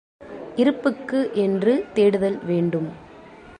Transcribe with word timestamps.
இருப்புக்கு 0.55 1.29
என்று 1.33 1.85
தேடுதல் 1.93 2.39
வேண்டும். 2.45 2.89